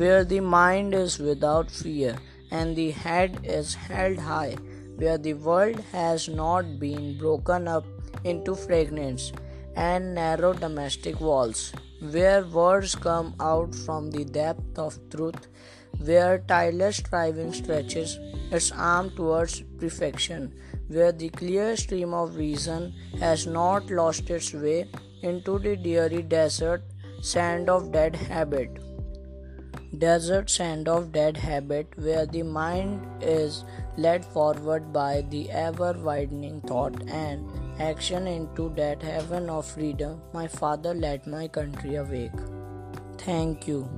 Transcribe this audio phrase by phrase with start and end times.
[0.00, 2.16] where the mind is without fear
[2.50, 4.56] and the head is held high,
[4.96, 7.84] where the world has not been broken up
[8.24, 9.32] into fragments
[9.76, 11.72] and narrow domestic walls,
[12.12, 15.48] where words come out from the depth of truth,
[16.04, 18.18] where tireless striving stretches
[18.50, 20.52] its arm towards perfection,
[20.88, 24.88] where the clear stream of reason has not lost its way
[25.22, 26.82] into the dreary desert
[27.20, 28.78] sand of dead habit.
[29.98, 33.64] Desert sand of dead habit, where the mind is
[33.96, 37.44] led forward by the ever widening thought and
[37.80, 42.30] action into that heaven of freedom, my father led my country awake.
[43.18, 43.88] Thank you.